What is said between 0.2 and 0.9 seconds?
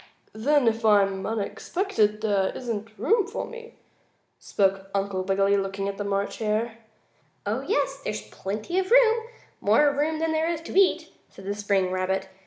"Then if